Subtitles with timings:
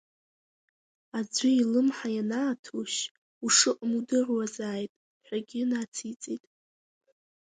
[1.17, 2.99] Аӡәы илымҳа ианааҭушь,
[3.45, 4.91] ушыҟам удыруазааит,
[5.25, 6.43] ҳәагьы нациҵеит.